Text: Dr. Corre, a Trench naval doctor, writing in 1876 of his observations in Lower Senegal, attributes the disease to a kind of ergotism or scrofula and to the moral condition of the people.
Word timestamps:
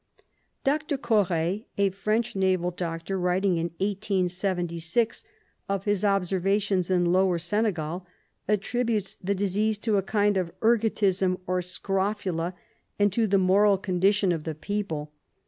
Dr. 0.63 0.97
Corre, 0.97 1.65
a 1.77 1.89
Trench 1.91 2.35
naval 2.35 2.71
doctor, 2.71 3.19
writing 3.19 3.57
in 3.57 3.67
1876 3.77 5.23
of 5.69 5.85
his 5.85 6.03
observations 6.03 6.89
in 6.89 7.13
Lower 7.13 7.37
Senegal, 7.37 8.07
attributes 8.47 9.15
the 9.23 9.35
disease 9.35 9.77
to 9.77 9.97
a 9.97 10.01
kind 10.01 10.37
of 10.37 10.51
ergotism 10.61 11.39
or 11.45 11.61
scrofula 11.61 12.55
and 12.97 13.13
to 13.13 13.27
the 13.27 13.37
moral 13.37 13.77
condition 13.77 14.31
of 14.31 14.43
the 14.43 14.55
people. 14.55 15.11